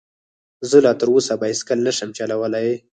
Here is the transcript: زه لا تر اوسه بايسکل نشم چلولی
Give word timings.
زه 0.69 0.77
لا 0.85 0.91
تر 0.99 1.07
اوسه 1.13 1.33
بايسکل 1.41 1.79
نشم 1.87 2.09
چلولی 2.17 2.69